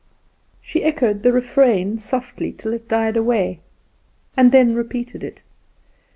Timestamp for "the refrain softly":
1.21-2.51